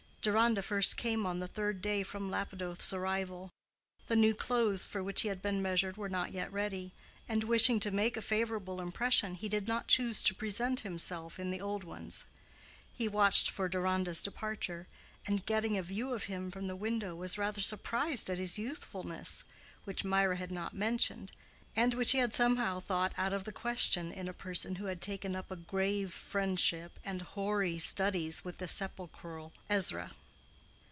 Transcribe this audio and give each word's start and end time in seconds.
Deronda 0.23 0.61
first 0.61 0.97
came 0.97 1.25
on 1.25 1.39
the 1.39 1.47
third 1.47 1.81
day 1.81 2.03
from 2.03 2.29
Lapidoth's 2.29 2.93
arrival. 2.93 3.49
The 4.05 4.15
new 4.15 4.35
clothes 4.35 4.85
for 4.85 5.01
which 5.01 5.23
he 5.23 5.29
had 5.29 5.41
been 5.41 5.63
measured 5.63 5.97
were 5.97 6.09
not 6.09 6.31
yet 6.31 6.53
ready, 6.53 6.93
and 7.27 7.43
wishing 7.43 7.79
to 7.79 7.89
make 7.89 8.15
a 8.15 8.21
favorable 8.21 8.81
impression, 8.81 9.33
he 9.33 9.49
did 9.49 9.67
not 9.67 9.87
choose 9.87 10.21
to 10.21 10.35
present 10.35 10.81
himself 10.81 11.39
in 11.39 11.49
the 11.49 11.59
old 11.59 11.83
ones. 11.83 12.25
He 12.93 13.07
watched 13.07 13.49
for 13.49 13.67
Deronda's 13.67 14.21
departure, 14.21 14.87
and, 15.25 15.43
getting 15.43 15.75
a 15.75 15.81
view 15.81 16.13
of 16.13 16.25
him 16.25 16.51
from 16.51 16.67
the 16.67 16.75
window, 16.75 17.15
was 17.15 17.39
rather 17.39 17.61
surprised 17.61 18.29
at 18.29 18.37
his 18.37 18.59
youthfulness, 18.59 19.43
which 19.85 20.05
Mirah 20.05 20.37
had 20.37 20.51
not 20.51 20.75
mentioned, 20.75 21.31
and 21.73 21.93
which 21.93 22.11
he 22.11 22.17
had 22.17 22.33
somehow 22.33 22.81
thought 22.81 23.13
out 23.17 23.31
of 23.31 23.45
the 23.45 23.51
question 23.53 24.11
in 24.11 24.27
a 24.27 24.33
personage 24.33 24.77
who 24.77 24.87
had 24.87 24.99
taken 25.01 25.37
up 25.37 25.49
a 25.49 25.55
grave 25.55 26.11
friendship 26.11 26.99
and 27.05 27.21
hoary 27.21 27.77
studies 27.77 28.43
with 28.43 28.57
the 28.57 28.67
sepulchral 28.67 29.53
Ezra. 29.69 30.11